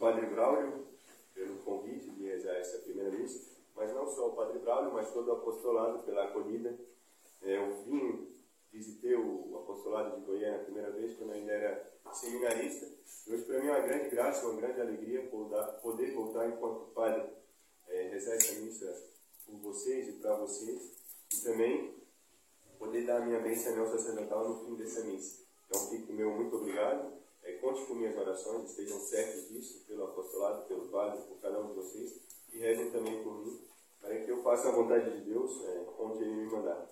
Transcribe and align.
Padre 0.00 0.26
Braulio 0.28 0.86
pelo 1.34 1.58
convite 1.58 2.08
de 2.12 2.24
rezar 2.24 2.54
essa 2.56 2.78
primeira 2.78 3.10
missa, 3.10 3.50
mas 3.76 3.92
não 3.92 4.06
só 4.06 4.28
o 4.28 4.32
Padre 4.34 4.58
Braulio, 4.60 4.94
mas 4.94 5.12
todo 5.12 5.28
o 5.28 5.32
apostolado 5.32 5.98
pela 6.04 6.24
acolhida. 6.24 6.74
É, 7.42 7.58
eu 7.58 7.84
vim, 7.84 8.34
visitei 8.72 9.14
o 9.14 9.58
apostolado 9.58 10.18
de 10.18 10.24
Goiânia 10.24 10.62
a 10.62 10.64
primeira 10.64 10.90
vez, 10.90 11.14
quando 11.18 11.32
ainda 11.32 11.52
era 11.52 11.92
seminarista. 12.12 12.86
Hoje, 13.28 13.42
para 13.44 13.60
mim, 13.60 13.68
é 13.68 13.72
uma 13.72 13.80
grande 13.80 14.08
graça, 14.08 14.46
uma 14.46 14.58
grande 14.58 14.80
alegria 14.80 15.30
poder 15.82 16.14
voltar 16.14 16.48
enquanto 16.48 16.92
padre, 16.92 17.30
é, 17.88 18.08
rezar 18.08 18.34
essa 18.36 18.58
missa 18.60 19.06
por 19.44 19.56
vocês 19.58 20.08
e 20.08 20.12
para 20.12 20.34
vocês, 20.36 20.92
e 21.34 21.44
também 21.44 21.94
poder 22.78 23.04
dar 23.04 23.18
a 23.18 23.26
minha 23.26 23.40
bênção 23.40 23.78
ao 23.78 23.86
sacerdotal 23.86 24.48
no 24.48 24.64
fim 24.64 24.74
dessa 24.76 25.04
missa. 25.04 25.42
Então, 25.68 25.90
fico 25.90 26.10
meu 26.12 26.30
muito 26.30 26.56
obrigado. 26.56 27.19
É, 27.42 27.52
conte 27.52 27.86
com 27.86 27.94
minhas 27.94 28.16
orações, 28.16 28.70
estejam 28.70 29.00
certos 29.00 29.48
disso, 29.48 29.84
pelo 29.86 30.04
apostolado, 30.04 30.66
pelo 30.66 30.88
padre, 30.88 31.22
por 31.22 31.40
cada 31.40 31.60
um 31.60 31.68
de 31.68 31.74
vocês, 31.74 32.20
e 32.52 32.58
rezem 32.58 32.90
também 32.90 33.22
por 33.22 33.44
mim, 33.44 33.60
para 34.00 34.22
que 34.22 34.30
eu 34.30 34.42
faça 34.42 34.68
a 34.68 34.72
vontade 34.72 35.18
de 35.18 35.30
Deus 35.30 35.64
é, 35.64 35.86
onde 35.98 36.24
Ele 36.24 36.34
me 36.34 36.50
mandar. 36.50 36.90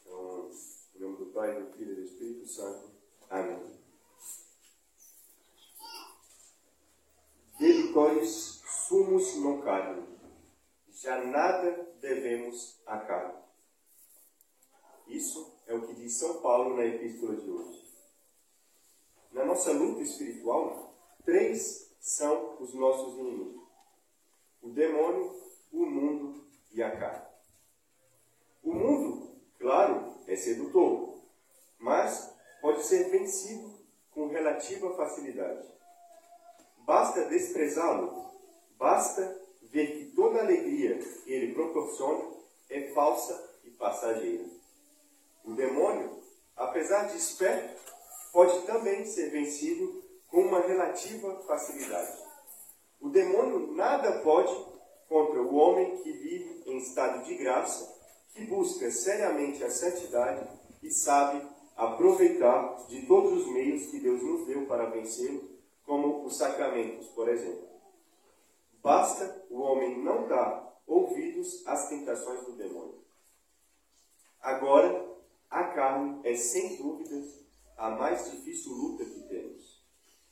Então, 0.00 0.50
em 0.94 1.00
nome 1.00 1.16
do 1.16 1.26
Pai, 1.26 1.60
do 1.60 1.72
Filho 1.72 1.92
e 1.92 1.96
do 1.96 2.02
Espírito 2.02 2.46
Santo. 2.46 2.90
Amém. 3.28 3.80
Debitores 7.58 8.62
sumos 8.88 9.36
non 9.36 9.60
carne. 9.62 10.02
Já 10.90 11.24
nada 11.24 11.96
devemos 12.00 12.80
a 12.86 12.98
carne. 12.98 13.40
Isso 15.06 15.52
é 15.66 15.74
o 15.74 15.86
que 15.86 15.94
diz 15.94 16.14
São 16.14 16.40
Paulo 16.40 16.76
na 16.76 16.84
epístola 16.84 17.36
de 17.36 17.50
hoje 17.50 17.81
na 19.32 19.44
nossa 19.44 19.72
luta 19.72 20.02
espiritual, 20.02 20.94
três 21.24 21.90
são 22.00 22.56
os 22.60 22.74
nossos 22.74 23.18
inimigos: 23.18 23.62
o 24.60 24.70
demônio, 24.70 25.34
o 25.72 25.86
mundo 25.86 26.44
e 26.72 26.82
a 26.82 26.96
carne. 26.96 27.26
O 28.62 28.72
mundo, 28.72 29.36
claro, 29.58 30.14
é 30.26 30.36
sedutor, 30.36 31.18
mas 31.78 32.32
pode 32.60 32.84
ser 32.84 33.10
vencido 33.10 33.72
com 34.10 34.28
relativa 34.28 34.94
facilidade. 34.94 35.66
Basta 36.78 37.24
desprezá-lo, 37.26 38.30
basta 38.76 39.40
ver 39.62 39.98
que 39.98 40.16
toda 40.16 40.40
alegria 40.40 40.98
que 40.98 41.32
ele 41.32 41.54
proporciona 41.54 42.24
é 42.68 42.92
falsa 42.92 43.58
e 43.64 43.70
passageira. 43.70 44.44
O 45.44 45.54
demônio, 45.54 46.22
apesar 46.56 47.08
de 47.08 47.16
esperto, 47.16 47.81
pode 48.32 48.62
também 48.62 49.04
ser 49.04 49.30
vencido 49.30 50.02
com 50.28 50.40
uma 50.40 50.60
relativa 50.60 51.42
facilidade. 51.46 52.18
O 53.00 53.10
demônio 53.10 53.72
nada 53.74 54.20
pode 54.20 54.52
contra 55.08 55.42
o 55.42 55.54
homem 55.54 55.98
que 55.98 56.10
vive 56.10 56.62
em 56.64 56.78
estado 56.78 57.24
de 57.24 57.34
graça, 57.36 58.00
que 58.32 58.46
busca 58.46 58.90
seriamente 58.90 59.62
a 59.62 59.70
santidade 59.70 60.48
e 60.82 60.90
sabe 60.90 61.46
aproveitar 61.76 62.86
de 62.88 63.06
todos 63.06 63.42
os 63.42 63.52
meios 63.52 63.86
que 63.86 64.00
Deus 64.00 64.22
nos 64.22 64.46
deu 64.46 64.66
para 64.66 64.86
vencê-lo, 64.86 65.50
como 65.84 66.24
os 66.24 66.38
sacramentos, 66.38 67.08
por 67.08 67.28
exemplo. 67.28 67.68
Basta 68.82 69.44
o 69.50 69.60
homem 69.60 70.02
não 70.02 70.26
dar 70.26 70.80
ouvidos 70.86 71.66
às 71.66 71.88
tentações 71.88 72.44
do 72.46 72.52
demônio. 72.52 73.02
Agora, 74.40 75.06
a 75.50 75.64
carne 75.64 76.20
é 76.24 76.34
sem 76.34 76.76
dúvidas 76.76 77.41
a 77.82 77.90
mais 77.90 78.30
difícil 78.30 78.72
luta 78.74 79.04
que 79.04 79.22
temos. 79.22 79.84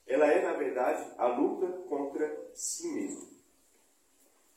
Ela 0.06 0.26
é, 0.26 0.40
na 0.40 0.52
verdade, 0.52 1.04
a 1.18 1.26
luta 1.26 1.66
contra 1.88 2.48
si 2.54 2.86
mesmo. 2.92 3.28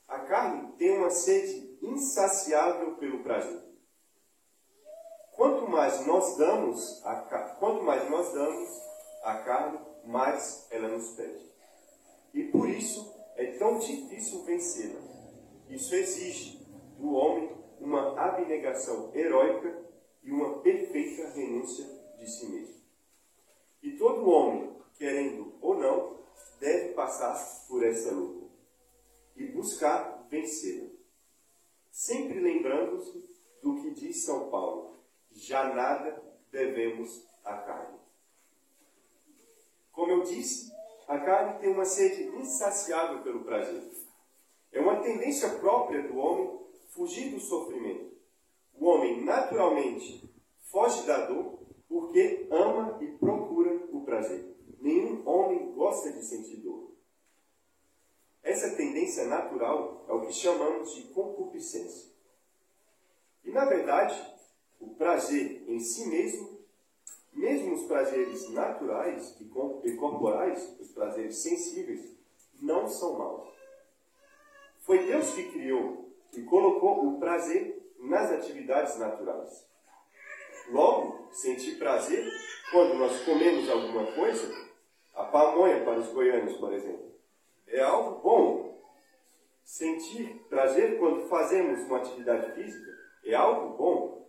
A 0.07 0.19
carne 0.19 0.73
tem 0.73 0.95
uma 0.95 1.09
sede 1.09 1.75
insaciável 1.81 2.95
pelo 2.97 3.23
prazer. 3.23 3.63
Quanto 5.31 5.67
mais 5.67 6.05
nós 6.05 6.37
damos, 6.37 7.03
a, 7.03 7.15
quanto 7.59 7.83
mais 7.83 8.07
nós 8.11 8.31
damos 8.31 8.69
à 9.23 9.39
carne, 9.39 9.79
mais 10.05 10.67
ela 10.69 10.89
nos 10.89 11.15
pede. 11.15 11.51
E 12.31 12.43
por 12.43 12.69
isso 12.69 13.11
é 13.35 13.57
tão 13.57 13.79
difícil 13.79 14.43
vencê-la. 14.43 15.01
Isso 15.67 15.95
exige 15.95 16.63
do 16.99 17.11
homem 17.13 17.57
uma 17.79 18.19
abnegação 18.19 19.09
heróica 19.15 19.83
e 20.21 20.31
uma 20.31 20.59
perfeita 20.59 21.29
renúncia 21.29 21.85
de 22.19 22.29
si 22.29 22.45
mesmo. 22.45 22.82
E 23.83 23.91
todo 23.97 24.29
homem, 24.29 24.73
querendo 24.97 25.53
ou 25.61 25.77
não, 25.77 26.17
deve 26.59 26.93
passar 26.93 27.35
por 27.67 27.85
essa 27.85 28.11
luta 28.13 28.47
e 29.35 29.45
buscar 29.47 30.25
vencê-la. 30.29 30.89
Sempre 31.91 32.39
lembrando-se 32.39 33.29
do 33.61 33.75
que 33.81 33.91
diz 33.91 34.23
São 34.23 34.49
Paulo: 34.49 34.97
já 35.31 35.73
nada 35.73 36.23
devemos 36.49 37.27
à 37.43 37.57
carne. 37.57 37.99
Como 39.91 40.11
eu 40.11 40.23
disse, 40.23 40.71
a 41.07 41.19
carne 41.19 41.59
tem 41.59 41.69
uma 41.69 41.85
sede 41.85 42.23
insaciável 42.37 43.21
pelo 43.21 43.43
prazer. 43.43 43.83
É 44.71 44.79
uma 44.79 45.01
tendência 45.01 45.49
própria 45.59 46.07
do 46.07 46.17
homem 46.17 46.59
fugir 46.89 47.31
do 47.31 47.39
sofrimento. 47.39 48.13
O 48.73 48.85
homem 48.85 49.23
naturalmente 49.23 50.33
foge 50.71 51.05
da 51.05 51.25
dor 51.25 51.59
porque 51.87 52.47
ama 52.49 52.97
e 53.01 53.07
procura 53.17 53.52
prazer. 54.03 54.55
Nenhum 54.79 55.27
homem 55.27 55.73
gosta 55.73 56.11
de 56.11 56.23
sentir 56.23 56.57
dor. 56.57 56.91
Essa 58.41 58.75
tendência 58.75 59.25
natural 59.25 60.05
é 60.07 60.13
o 60.13 60.21
que 60.21 60.33
chamamos 60.33 60.93
de 60.93 61.03
concupiscência. 61.13 62.11
E, 63.43 63.51
na 63.51 63.65
verdade, 63.65 64.15
o 64.79 64.89
prazer 64.95 65.63
em 65.67 65.79
si 65.79 66.07
mesmo, 66.07 66.59
mesmo 67.31 67.75
os 67.75 67.85
prazeres 67.85 68.49
naturais 68.49 69.35
e 69.39 69.95
corporais, 69.95 70.75
os 70.79 70.89
prazeres 70.89 71.37
sensíveis, 71.37 72.13
não 72.61 72.87
são 72.87 73.17
maus. 73.17 73.49
Foi 74.81 75.05
Deus 75.05 75.33
que 75.33 75.51
criou 75.51 76.09
e 76.33 76.41
colocou 76.43 77.07
o 77.07 77.19
prazer 77.19 77.81
nas 77.97 78.31
atividades 78.31 78.97
naturais. 78.97 79.65
Logo, 80.69 81.27
sentir 81.31 81.77
prazer 81.77 82.31
quando 82.71 82.95
nós 82.95 83.23
comemos 83.23 83.69
alguma 83.69 84.11
coisa, 84.13 84.51
a 85.13 85.23
pamonha 85.25 85.83
para 85.83 85.99
os 85.99 86.07
goianos, 86.09 86.57
por 86.57 86.73
exemplo, 86.73 87.11
é 87.67 87.81
algo 87.81 88.21
bom. 88.21 88.83
Sentir 89.63 90.45
prazer 90.49 90.97
quando 90.99 91.27
fazemos 91.27 91.81
uma 91.85 91.97
atividade 91.97 92.53
física 92.53 92.91
é 93.25 93.33
algo 93.33 93.77
bom. 93.77 94.27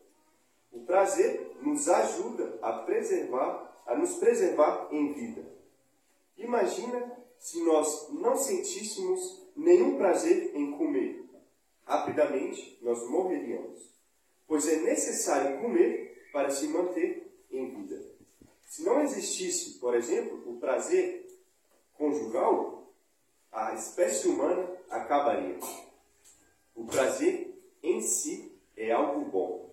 O 0.73 0.81
prazer 0.81 1.56
nos 1.61 1.89
ajuda 1.89 2.59
a 2.62 2.73
preservar, 2.81 3.83
a 3.87 3.97
nos 3.97 4.15
preservar 4.17 4.89
em 4.91 5.12
vida. 5.12 5.44
Imagina 6.37 7.12
se 7.38 7.62
nós 7.64 8.08
não 8.11 8.37
sentíssemos 8.37 9.50
nenhum 9.56 9.97
prazer 9.97 10.55
em 10.55 10.73
comer. 10.73 11.25
Rapidamente 11.85 12.79
nós 12.82 13.06
morreríamos, 13.08 13.93
pois 14.47 14.67
é 14.67 14.76
necessário 14.76 15.61
comer 15.61 16.13
para 16.34 16.50
se 16.50 16.66
manter 16.66 17.32
em 17.48 17.70
vida. 17.70 18.04
Se 18.66 18.82
não 18.82 19.00
existisse, 19.02 19.78
por 19.78 19.94
exemplo, 19.94 20.42
o 20.50 20.58
prazer 20.58 21.25
conjugal, 21.96 22.92
a 23.52 23.72
espécie 23.75 24.26
humana 24.26 24.69
acabaria. 24.90 25.56
O 26.75 26.86
prazer 26.86 27.56
em 27.81 28.00
si 28.02 28.52
é 28.76 28.90
algo 28.90 29.31
bom. 29.31 29.70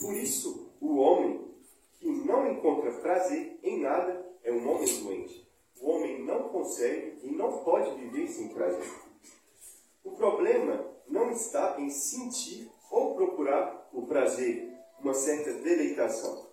Por 0.00 0.14
isso, 0.14 0.72
o 0.80 0.96
homem 0.96 1.46
que 2.00 2.08
não 2.08 2.50
encontra 2.50 2.90
prazer 2.92 3.58
em 3.62 3.80
nada 3.80 4.24
é 4.42 4.50
um 4.50 4.66
homem 4.66 5.02
doente. 5.02 5.46
O 5.82 5.90
homem 5.90 6.24
não 6.24 6.48
consegue 6.48 7.18
e 7.22 7.30
não 7.30 7.58
pode 7.58 7.94
viver 7.96 8.26
sem 8.28 8.48
prazer. 8.48 8.90
O 10.02 10.12
problema 10.12 10.82
não 11.06 11.30
está 11.30 11.78
em 11.78 11.90
sentir 11.90 12.70
ou 12.90 13.14
procurar 13.14 13.90
o 13.92 14.06
prazer 14.06 14.73
uma 15.04 15.12
certa 15.12 15.52
deleitação. 15.52 16.48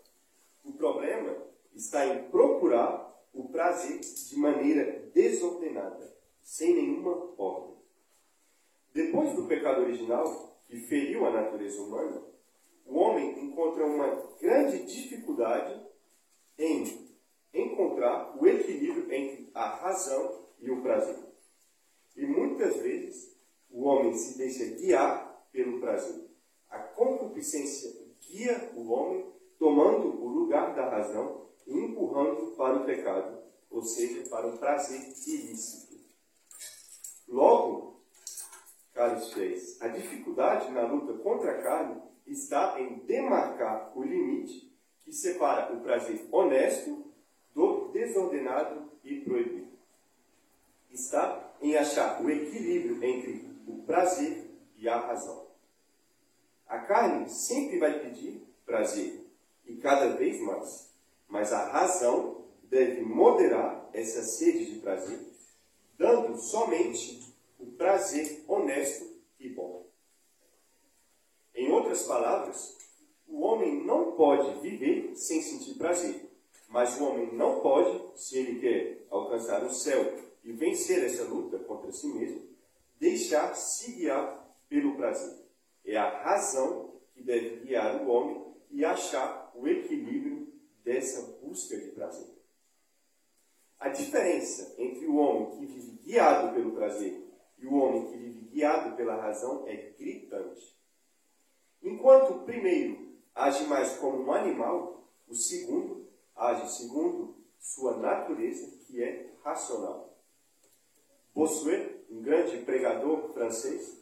O 0.66 0.74
problema 0.74 1.38
está 1.74 2.06
em 2.06 2.30
procurar 2.30 3.10
o 3.34 3.48
prazer 3.48 4.00
de 4.00 4.38
maneira 4.38 5.10
desordenada, 5.14 6.14
sem 6.42 6.76
nenhuma 6.76 7.34
ordem. 7.38 7.78
Depois 8.94 9.34
do 9.36 9.48
pecado 9.48 9.84
original, 9.84 10.60
que 10.68 10.76
feriu 10.82 11.26
a 11.26 11.32
natureza 11.32 11.82
humana, 11.82 12.22
o 12.86 12.98
homem 12.98 13.42
encontra 13.42 13.86
uma 13.86 14.08
grande 14.42 14.84
dificuldade 14.84 15.82
em 16.60 17.10
encontrar 17.54 18.36
o 18.38 18.46
equilíbrio 18.46 19.10
entre 19.14 19.50
a 19.54 19.78
razão 19.78 20.46
e 20.60 20.70
o 20.70 20.82
prazer. 20.82 21.24
E 22.18 22.26
muitas 22.26 22.76
vezes 22.82 23.34
o 23.70 23.86
homem 23.86 24.14
se 24.14 24.38
deixa 24.38 24.66
guiar 24.76 25.48
pelo 25.54 25.80
prazer. 25.80 26.30
A 26.70 26.80
concupiscência 26.80 28.02
guia 28.32 28.72
o 28.76 28.90
homem 28.92 29.26
tomando 29.60 30.08
o 30.24 30.28
lugar 30.28 30.74
da 30.74 30.90
razão 30.90 31.48
e 31.68 31.78
empurrando 31.78 32.56
para 32.56 32.78
o 32.78 32.86
pecado, 32.86 33.40
ou 33.82 33.86
seja, 33.86 34.30
para 34.30 34.46
um 34.46 34.58
prazer 34.58 35.12
ilícito. 35.26 36.00
Logo, 37.28 38.00
caros 38.94 39.34
fiéis, 39.34 39.82
a 39.82 39.88
dificuldade 39.88 40.72
na 40.72 40.84
luta 40.84 41.14
contra 41.24 41.52
a 41.52 41.64
carne 41.64 42.00
está 42.28 42.80
em 42.80 43.00
demarcar 43.00 43.92
o 43.98 44.04
limite 44.04 44.72
que 45.04 45.12
separa 45.12 45.74
o 45.74 45.82
prazer 45.82 46.28
honesto 46.32 47.12
do 47.56 47.88
desordenado 47.88 48.92
e 49.04 49.22
proibido. 49.22 49.72
Está 50.92 51.52
em 51.60 51.76
achar 51.76 52.24
o 52.24 52.30
equilíbrio 52.30 53.04
entre 53.04 53.50
o 53.68 53.82
prazer 53.82 54.48
e 54.78 54.88
a 54.88 55.00
razão. 55.00 55.48
A 56.68 56.78
carne 56.82 57.28
sempre 57.30 57.80
vai 57.80 58.00
pedir 58.00 58.48
prazer, 58.64 59.26
e 59.66 59.78
cada 59.78 60.16
vez 60.16 60.40
mais, 60.42 60.94
mas 61.28 61.52
a 61.52 61.66
razão 61.72 62.41
deve 62.72 63.02
moderar 63.02 63.90
essa 63.92 64.24
sede 64.24 64.74
de 64.74 64.80
prazer, 64.80 65.20
dando 65.98 66.38
somente 66.38 67.36
o 67.60 67.66
prazer 67.74 68.46
honesto 68.48 69.06
e 69.38 69.50
bom. 69.50 69.86
Em 71.54 71.70
outras 71.70 72.04
palavras, 72.04 72.78
o 73.28 73.42
homem 73.42 73.86
não 73.86 74.14
pode 74.14 74.62
viver 74.62 75.14
sem 75.18 75.42
sentir 75.42 75.78
prazer, 75.78 76.32
mas 76.70 76.98
o 76.98 77.04
homem 77.04 77.36
não 77.36 77.60
pode, 77.60 78.18
se 78.18 78.38
ele 78.38 78.62
quer 78.62 79.06
alcançar 79.10 79.62
o 79.66 79.74
céu 79.74 80.18
e 80.42 80.54
vencer 80.54 81.04
essa 81.04 81.26
luta 81.26 81.60
contra 81.60 81.92
si 81.92 82.08
mesmo, 82.08 82.42
deixar 82.98 83.54
se 83.54 83.92
guiar 83.92 84.50
pelo 84.70 84.96
prazer. 84.96 85.46
É 85.84 85.98
a 85.98 86.24
razão 86.24 86.94
que 87.14 87.22
deve 87.22 87.66
guiar 87.66 88.02
o 88.02 88.10
homem 88.10 88.56
e 88.70 88.86
achar 88.86 89.52
o 89.54 89.68
equilíbrio 89.68 90.48
dessa 90.86 91.38
busca 91.42 91.78
de 91.78 91.90
prazer. 91.92 92.41
A 93.82 93.90
diferença 93.90 94.76
entre 94.78 95.08
o 95.08 95.16
homem 95.16 95.58
que 95.58 95.66
vive 95.66 95.92
guiado 96.04 96.54
pelo 96.54 96.74
prazer 96.74 97.20
e 97.58 97.66
o 97.66 97.74
homem 97.74 98.06
que 98.06 98.16
vive 98.16 98.42
guiado 98.42 98.96
pela 98.96 99.20
razão 99.20 99.68
é 99.68 99.76
gritante. 99.98 100.78
Enquanto 101.82 102.36
o 102.36 102.44
primeiro 102.44 103.18
age 103.34 103.66
mais 103.66 103.98
como 103.98 104.22
um 104.22 104.32
animal, 104.32 105.10
o 105.28 105.34
segundo 105.34 106.08
age 106.36 106.72
segundo 106.74 107.36
sua 107.60 107.98
natureza, 107.98 108.68
que 108.86 109.02
é 109.02 109.34
racional. 109.44 110.16
Bossuet, 111.34 112.06
um 112.08 112.22
grande 112.22 112.58
pregador 112.58 113.34
francês, 113.34 114.00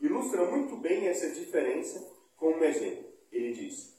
ilustra 0.00 0.50
muito 0.50 0.78
bem 0.78 1.08
essa 1.08 1.28
diferença 1.28 2.10
com 2.38 2.52
um 2.52 2.64
exemplo. 2.64 3.04
Ele 3.30 3.52
diz: 3.52 3.94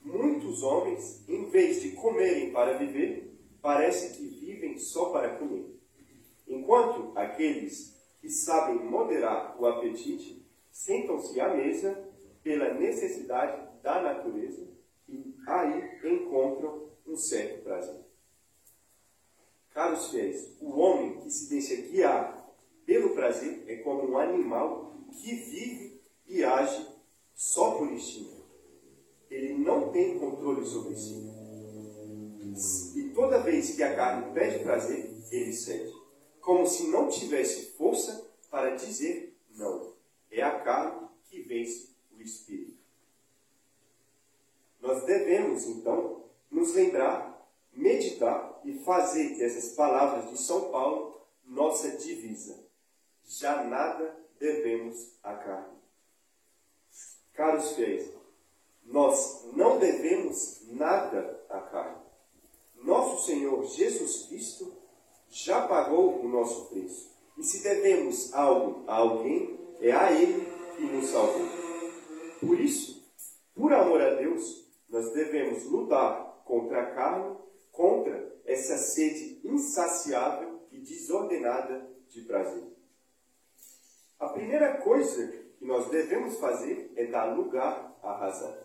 Muitos 0.00 0.64
homens, 0.64 1.28
em 1.28 1.48
vez 1.48 1.80
de 1.80 1.92
comerem 1.92 2.50
para 2.52 2.76
viver, 2.76 3.38
parece 3.62 4.16
que 4.16 4.27
só 4.78 5.10
para 5.10 5.36
comer. 5.36 5.66
Enquanto 6.46 7.16
aqueles 7.16 7.96
que 8.20 8.28
sabem 8.28 8.84
moderar 8.84 9.56
o 9.60 9.66
apetite 9.66 10.44
sentam-se 10.70 11.40
à 11.40 11.54
mesa 11.54 12.08
pela 12.42 12.74
necessidade 12.74 13.68
da 13.82 14.00
natureza 14.00 14.66
e 15.08 15.34
aí 15.46 15.98
encontram 16.04 16.88
um 17.06 17.16
certo 17.16 17.62
prazer. 17.62 18.00
Caros 19.70 20.10
fiéis, 20.10 20.56
o 20.60 20.78
homem 20.78 21.20
que 21.20 21.30
se 21.30 21.48
deixa 21.48 21.76
guiar 21.88 22.52
pelo 22.84 23.14
prazer 23.14 23.64
é 23.66 23.76
como 23.76 24.10
um 24.10 24.18
animal 24.18 24.94
que 25.12 25.34
vive 25.34 26.00
e 26.26 26.42
age 26.42 26.86
só 27.34 27.72
por 27.72 27.92
instinto. 27.92 28.38
Ele 29.30 29.54
não 29.54 29.90
tem 29.90 30.18
controle 30.18 30.64
sobre 30.64 30.96
si. 30.96 31.37
E 32.96 33.10
toda 33.14 33.40
vez 33.40 33.74
que 33.74 33.82
a 33.82 33.94
carne 33.94 34.32
pede 34.32 34.62
prazer, 34.62 35.10
ele 35.30 35.52
cede. 35.52 35.92
Como 36.40 36.66
se 36.66 36.88
não 36.88 37.08
tivesse 37.08 37.72
força 37.72 38.30
para 38.50 38.76
dizer 38.76 39.36
não. 39.50 39.92
É 40.30 40.42
a 40.42 40.60
carne 40.60 41.08
que 41.24 41.42
vence 41.42 41.90
o 42.16 42.22
espírito. 42.22 42.78
Nós 44.80 45.04
devemos, 45.04 45.66
então, 45.66 46.24
nos 46.50 46.74
lembrar, 46.74 47.46
meditar 47.72 48.60
e 48.64 48.78
fazer 48.78 49.36
dessas 49.36 49.74
palavras 49.74 50.30
de 50.30 50.38
São 50.38 50.70
Paulo 50.70 51.20
nossa 51.44 51.96
divisa. 51.96 52.58
Já 53.26 53.64
nada 53.64 54.16
devemos 54.38 55.12
à 55.22 55.34
carne. 55.34 55.78
Caros 57.34 57.72
fiéis, 57.72 58.10
nós 58.84 59.44
não 59.52 59.78
devemos 59.78 60.62
nada 60.68 61.44
à 61.48 61.60
carne. 61.60 62.07
Nosso 62.82 63.26
Senhor 63.26 63.64
Jesus 63.66 64.26
Cristo 64.26 64.72
já 65.30 65.66
pagou 65.66 66.20
o 66.20 66.28
nosso 66.28 66.66
preço. 66.66 67.10
E 67.36 67.42
se 67.42 67.62
devemos 67.62 68.32
algo 68.32 68.84
a 68.86 68.96
alguém, 68.96 69.58
é 69.80 69.92
a 69.92 70.12
Ele 70.12 70.44
que 70.76 70.82
nos 70.82 71.10
salvou. 71.10 71.46
Por 72.40 72.58
isso, 72.60 73.04
por 73.54 73.72
amor 73.72 74.00
a 74.00 74.14
Deus, 74.14 74.66
nós 74.88 75.12
devemos 75.12 75.64
lutar 75.64 76.42
contra 76.44 76.82
a 76.82 76.94
carne, 76.94 77.36
contra 77.70 78.36
essa 78.44 78.78
sede 78.78 79.40
insaciável 79.44 80.60
e 80.72 80.78
desordenada 80.78 81.88
de 82.08 82.22
prazer. 82.22 82.64
A 84.18 84.28
primeira 84.28 84.78
coisa 84.78 85.26
que 85.58 85.64
nós 85.64 85.88
devemos 85.90 86.38
fazer 86.38 86.92
é 86.96 87.06
dar 87.06 87.36
lugar 87.36 87.96
à 88.02 88.16
razão. 88.16 88.56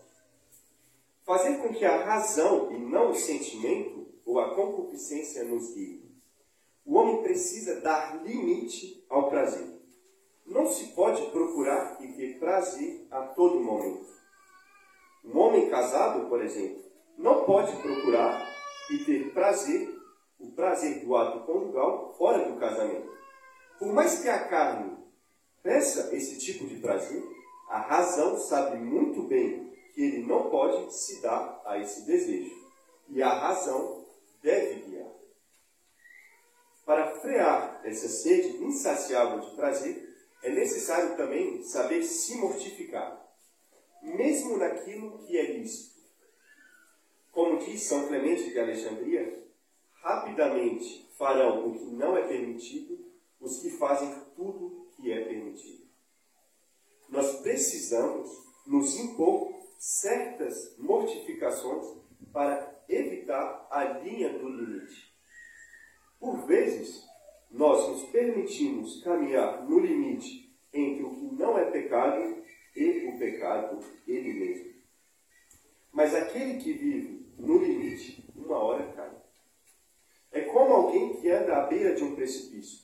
Fazer 1.24 1.58
com 1.58 1.74
que 1.74 1.86
a 1.86 2.04
razão 2.04 2.72
e 2.72 2.80
não 2.80 3.12
o 3.12 3.16
sentimento 3.16 4.03
ou 4.26 4.40
a 4.40 4.56
concupiscência 4.56 5.44
nos 5.44 5.74
guie. 5.74 6.04
O 6.86 6.96
homem 6.96 7.22
precisa 7.22 7.80
dar 7.82 8.24
limite 8.24 9.06
ao 9.10 9.30
prazer. 9.30 9.82
Não 10.46 10.68
se 10.68 10.88
pode 10.88 11.26
procurar 11.32 11.98
e 12.02 12.08
ter 12.14 12.40
prazer 12.40 13.08
a 13.10 13.22
todo 13.28 13.60
momento. 13.60 14.06
Um 15.24 15.38
homem 15.38 15.70
casado, 15.70 16.28
por 16.28 16.44
exemplo, 16.44 16.84
não 17.18 17.46
pode 17.46 17.74
procurar 17.78 18.46
e 18.92 19.06
ter 19.06 19.34
prazer, 19.34 19.90
o 20.40 20.52
prazer 20.52 21.06
do 21.06 21.16
ato 21.16 21.46
conjugal, 21.46 22.14
fora 22.18 22.50
do 22.50 22.60
casamento. 22.60 23.10
Por 23.80 23.94
mais 23.94 24.22
que 24.22 24.28
a 24.28 24.48
carne 24.48 24.98
peça 25.62 26.14
esse 26.14 26.38
tipo 26.40 26.68
de 26.68 26.76
prazer, 26.76 27.24
a 27.70 27.80
razão 27.80 28.38
sabe 28.38 28.78
muito 28.78 29.24
bem 29.24 29.72
que 29.94 30.02
ele 30.02 30.26
não 30.26 30.50
pode 30.50 30.94
se 30.94 31.22
dar 31.22 31.62
a 31.66 31.80
esse 31.80 32.06
desejo. 32.06 32.54
E 33.10 33.22
a 33.22 33.34
razão 33.34 34.03
deve 34.44 34.82
guiar. 34.82 35.12
Para 36.86 37.16
frear 37.22 37.82
essa 37.84 38.08
sede 38.08 38.64
insaciável 38.64 39.40
de 39.40 39.56
prazer, 39.56 40.14
é 40.44 40.52
necessário 40.52 41.16
também 41.18 41.64
saber 41.64 42.04
se 42.04 42.36
mortificar 42.36 43.24
mesmo 44.04 44.58
naquilo 44.58 45.20
que 45.20 45.38
é 45.38 45.58
lícito. 45.58 46.02
Como 47.32 47.58
diz 47.58 47.84
São 47.84 48.08
Clemente 48.08 48.52
de 48.52 48.60
Alexandria, 48.60 49.44
rapidamente 50.02 51.10
farão 51.18 51.70
o 51.70 51.80
que 51.80 51.86
não 51.86 52.18
é 52.18 52.28
permitido 52.28 53.00
os 53.40 53.60
que 53.60 53.72
fazem 53.72 54.14
tudo 54.36 54.88
que 54.96 55.12
é 55.12 55.24
permitido. 55.26 55.84
Nós 57.10 57.42
precisamos 57.42 58.30
nos 58.66 58.96
impor 59.00 59.54
certas 59.78 60.78
mortificações 60.78 61.98
para 62.32 62.84
evitar 62.88 63.68
a 63.70 63.84
linha 64.00 64.38
do 64.38 64.48
limite. 64.48 65.14
Por 66.20 66.46
vezes, 66.46 67.04
nós 67.52 67.88
nos 67.90 68.10
permitimos 68.10 69.02
caminhar 69.24 69.64
no 69.64 69.80
limite 69.80 70.54
entre 70.74 71.04
o 71.04 71.12
que 71.12 71.36
não 71.36 71.58
é 71.58 71.66
pecado 71.66 72.44
e 72.76 73.08
o 73.08 73.18
pecado 73.18 73.80
ele 74.08 74.34
mesmo. 74.34 74.74
Mas 75.92 76.14
aquele 76.14 76.60
que 76.60 76.74
vive 76.74 77.34
no 77.38 77.58
limite, 77.58 78.28
uma 78.36 78.58
hora 78.58 78.92
cai. 78.94 79.12
É 80.32 80.42
como 80.42 80.74
alguém 80.74 81.14
que 81.16 81.30
anda 81.30 81.58
à 81.58 81.68
beira 81.68 81.94
de 81.94 82.04
um 82.04 82.16
precipício. 82.16 82.84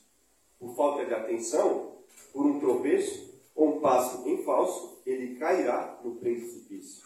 Por 0.58 0.74
falta 0.76 1.04
de 1.04 1.12
atenção, 1.12 1.98
por 2.32 2.46
um 2.46 2.60
tropeço 2.60 3.40
ou 3.54 3.76
um 3.76 3.80
passo 3.80 4.28
em 4.28 4.42
falso, 4.44 5.02
ele 5.04 5.36
cairá 5.36 5.98
no 6.04 6.16
precipício. 6.16 7.04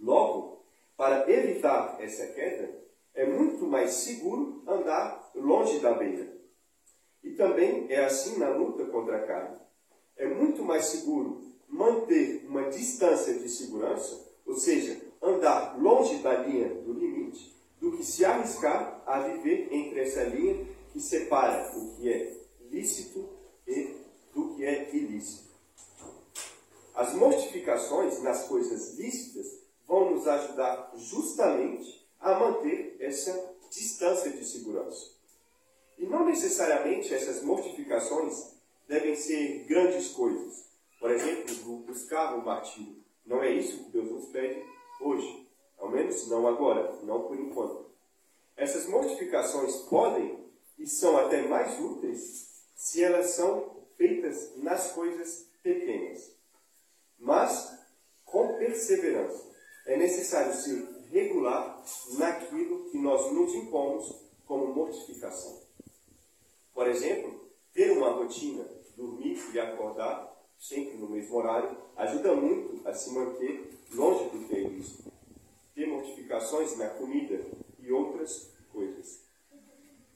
Logo, 0.00 0.64
para 0.96 1.30
evitar 1.30 1.96
essa 2.00 2.26
queda, 2.28 2.82
é 3.14 3.26
muito 3.26 3.66
mais 3.66 3.90
seguro 3.90 4.62
andar 4.66 5.30
longe 5.34 5.78
da 5.78 5.94
beira. 5.94 6.27
Também 7.38 7.86
é 7.88 8.04
assim 8.04 8.36
na 8.36 8.50
luta 8.50 8.84
contra 8.86 9.16
a 9.16 9.22
carne. 9.26 9.56
É 10.16 10.26
muito 10.26 10.64
mais 10.64 10.86
seguro 10.86 11.40
manter 11.68 12.44
uma 12.48 12.68
distância 12.68 13.32
de 13.34 13.48
segurança, 13.48 14.28
ou 14.44 14.56
seja, 14.56 15.00
andar 15.22 15.80
longe 15.80 16.18
da 16.18 16.34
linha 16.34 16.68
do 16.68 16.92
limite, 16.92 17.54
do 17.80 17.92
que 17.92 18.04
se 18.04 18.24
arriscar 18.24 19.02
a 19.06 19.20
viver 19.20 19.68
entre 19.70 20.00
essa 20.00 20.24
linha 20.24 20.66
que 20.92 21.00
separa 21.00 21.72
o 21.78 21.94
que 21.94 22.12
é 22.12 22.36
lícito 22.72 23.28
e 23.66 23.94
do 24.34 24.54
que 24.54 24.64
é 24.64 24.94
ilícito. 24.94 25.48
As 26.92 27.14
mortificações 27.14 28.20
nas 28.20 28.48
coisas 28.48 28.98
lícitas 28.98 29.46
vão 29.86 30.10
nos 30.10 30.26
ajudar 30.26 30.92
justamente 30.96 32.04
a 32.18 32.36
manter 32.36 32.96
essa 32.98 33.30
distância 33.30 33.58
distância 33.70 34.30
de 34.30 34.44
segurança. 34.44 35.18
E 35.98 36.06
não 36.06 36.24
necessariamente 36.58 37.14
essas 37.14 37.40
mortificações 37.44 38.56
devem 38.88 39.14
ser 39.14 39.64
grandes 39.68 40.08
coisas. 40.08 40.64
Por 40.98 41.12
exemplo, 41.12 41.84
buscar 41.86 42.34
o 42.34 42.44
martírio. 42.44 42.96
Não 43.24 43.40
é 43.40 43.52
isso 43.52 43.84
que 43.84 43.90
Deus 43.92 44.10
nos 44.10 44.26
pede 44.26 44.60
hoje. 45.00 45.46
Ao 45.78 45.88
menos 45.88 46.26
não 46.26 46.48
agora, 46.48 46.98
não 47.04 47.28
por 47.28 47.38
enquanto. 47.38 47.86
Essas 48.56 48.88
mortificações 48.88 49.76
podem 49.88 50.36
e 50.76 50.86
são 50.88 51.16
até 51.16 51.42
mais 51.46 51.78
úteis 51.78 52.48
se 52.74 53.04
elas 53.04 53.30
são 53.30 53.76
feitas 53.96 54.56
nas 54.56 54.90
coisas 54.90 55.46
pequenas. 55.62 56.32
Mas 57.20 57.78
com 58.24 58.56
perseverança. 58.58 59.46
É 59.86 59.96
necessário 59.96 60.52
ser 60.54 60.88
regular 61.12 61.84
naquilo 62.18 62.90
que 62.90 62.98
nós 62.98 63.32
nos 63.32 63.54
impomos 63.54 64.12
como 64.44 64.74
mortificação. 64.74 65.67
Por 66.78 66.86
exemplo, 66.86 67.50
ter 67.74 67.90
uma 67.90 68.10
rotina, 68.10 68.64
dormir 68.96 69.36
e 69.52 69.58
acordar 69.58 70.32
sempre 70.56 70.96
no 70.96 71.08
mesmo 71.08 71.34
horário, 71.34 71.76
ajuda 71.96 72.36
muito 72.36 72.86
a 72.86 72.94
se 72.94 73.12
manter 73.12 73.68
longe 73.92 74.28
do 74.28 74.78
isso. 74.78 75.12
Ter 75.74 75.88
mortificações 75.88 76.78
na 76.78 76.88
comida 76.90 77.44
e 77.80 77.90
outras 77.90 78.54
coisas. 78.72 79.24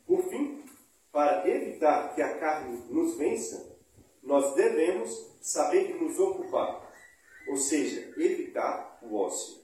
Por 0.06 0.22
fim, 0.28 0.62
para 1.10 1.48
evitar 1.48 2.14
que 2.14 2.22
a 2.22 2.38
carne 2.38 2.80
nos 2.90 3.16
vença, 3.16 3.76
nós 4.22 4.54
devemos 4.54 5.36
saber 5.40 6.00
nos 6.00 6.16
ocupar, 6.16 6.94
ou 7.48 7.56
seja, 7.56 8.14
evitar 8.16 9.00
o 9.02 9.16
ócio. 9.16 9.62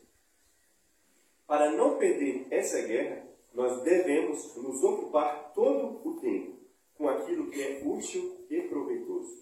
Para 1.46 1.70
não 1.70 1.96
perder 1.96 2.48
essa 2.50 2.82
guerra, 2.82 3.24
nós 3.54 3.84
devemos 3.84 4.56
nos 4.56 4.82
ocupar 4.82 5.52
todo 5.54 6.00
o 6.04 6.20
tempo 6.20 6.57
com 6.98 7.08
aquilo 7.08 7.48
que 7.48 7.62
é 7.62 7.82
útil 7.84 8.44
e 8.50 8.60
proveitoso. 8.62 9.38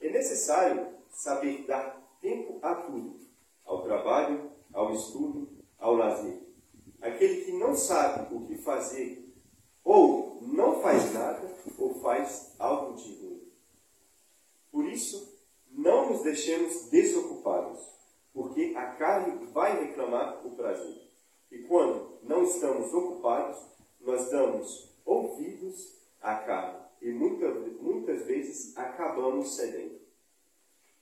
É 0.00 0.08
necessário 0.08 0.86
saber 1.10 1.66
dar 1.66 2.00
tempo 2.20 2.58
a 2.62 2.76
tudo, 2.76 3.18
ao 3.64 3.82
trabalho, 3.82 4.52
ao 4.72 4.94
estudo, 4.94 5.48
ao 5.78 5.96
lazer. 5.96 6.40
Aquele 7.02 7.44
que 7.44 7.52
não 7.52 7.74
sabe 7.74 8.32
o 8.34 8.46
que 8.46 8.56
fazer, 8.58 9.34
ou 9.84 10.38
não 10.42 10.80
faz 10.80 11.12
nada, 11.12 11.54
ou 11.76 11.94
faz 12.00 12.54
algo 12.58 12.94
de 12.96 13.14
ruim. 13.16 13.42
Por 14.70 14.86
isso, 14.86 15.36
não 15.72 16.10
nos 16.10 16.22
deixemos 16.22 16.88
desocupados, 16.88 17.80
porque 18.32 18.74
a 18.76 18.92
carne 18.92 19.46
vai 19.46 19.86
reclamar 19.86 20.46
o 20.46 20.50
prazer. 20.52 21.02
E 21.50 21.58
quando 21.60 22.18
não 22.22 22.44
estamos 22.44 22.92
ocupados, 22.92 23.58
nós 24.00 24.30
damos 24.30 24.90
ouvidos 25.04 25.96
carne 26.20 26.86
e 27.00 27.10
muita, 27.10 27.48
muitas 27.80 28.26
vezes 28.26 28.76
acabamos 28.76 29.56
cedendo. 29.56 30.00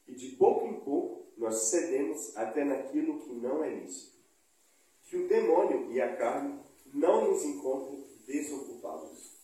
E 0.07 0.15
de 0.15 0.37
pouco 0.37 0.67
em 0.67 0.81
pouco 0.81 1.27
nós 1.37 1.71
cedemos 1.71 2.37
até 2.37 2.65
naquilo 2.65 3.21
que 3.21 3.33
não 3.33 3.65
é 3.65 3.75
lícito. 3.75 4.15
Que 5.05 5.17
o 5.17 5.29
demônio 5.29 5.91
e 5.93 6.01
a 6.01 6.17
carne 6.17 6.61
não 6.93 7.31
nos 7.31 7.45
encontrem 7.45 8.05
desocupados. 8.27 9.35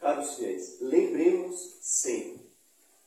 Caros 0.00 0.34
fiéis, 0.34 0.80
lembremos 0.80 1.78
sempre, 1.80 2.50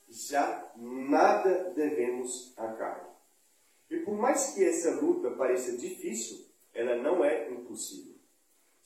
já 0.08 0.72
nada 0.76 1.72
devemos 1.74 2.54
à 2.56 2.72
carne. 2.72 3.10
E 3.90 3.98
por 3.98 4.16
mais 4.16 4.54
que 4.54 4.64
essa 4.64 5.00
luta 5.00 5.30
pareça 5.32 5.76
difícil, 5.76 6.46
ela 6.72 6.96
não 6.96 7.24
é 7.24 7.50
impossível. 7.50 8.15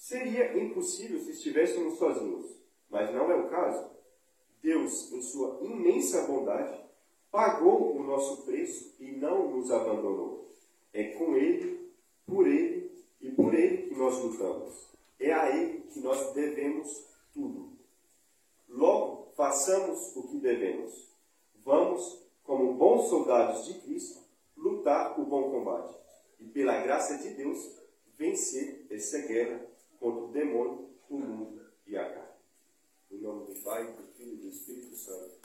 Seria 0.01 0.59
impossível 0.59 1.21
se 1.21 1.33
estivéssemos 1.33 1.99
sozinhos, 1.99 2.47
mas 2.89 3.13
não 3.15 3.31
é 3.31 3.37
o 3.37 3.51
caso. 3.51 3.91
Deus, 4.63 5.13
em 5.13 5.21
sua 5.21 5.59
imensa 5.61 6.27
bondade, 6.27 6.83
pagou 7.31 7.95
o 7.95 8.03
nosso 8.03 8.43
preço 8.47 8.95
e 8.99 9.13
não 9.13 9.51
nos 9.51 9.71
abandonou. 9.71 10.57
É 10.95 11.05
com 11.13 11.37
Ele, 11.37 11.93
por 12.27 12.47
Ele 12.47 12.91
e 13.21 13.31
por 13.31 13.53
Ele 13.53 13.89
que 13.89 13.95
nós 13.95 14.19
lutamos. 14.25 14.89
É 15.19 15.35
a 15.35 15.55
Ele 15.55 15.81
que 15.93 16.01
nós 16.01 16.33
devemos 16.33 17.05
tudo. 17.35 17.77
Logo, 18.71 19.33
façamos 19.37 20.17
o 20.17 20.23
que 20.29 20.39
devemos. 20.39 21.11
Vamos, 21.63 22.27
como 22.43 22.73
bons 22.73 23.11
soldados 23.11 23.67
de 23.67 23.75
Cristo, 23.81 24.19
lutar 24.57 25.21
o 25.21 25.27
bom 25.27 25.51
combate 25.51 25.95
e, 26.41 26.47
pela 26.47 26.81
graça 26.81 27.19
de 27.19 27.35
Deus, 27.35 27.79
vencer 28.17 28.87
essa 28.91 29.19
guerra 29.27 29.70
contra 30.01 30.25
o 30.25 30.33
demônio, 30.33 30.89
o 31.11 31.19
mundo 31.19 31.61
e 31.87 31.97
a 31.97 32.05
carne. 32.09 32.31
Em 33.11 33.19
nome 33.19 33.47
do 33.47 33.61
Pai, 33.63 33.85
do 33.93 34.03
Filho 34.15 34.35
e 34.35 34.37
do 34.39 34.49
Espírito 34.49 34.97
Santo. 34.97 35.41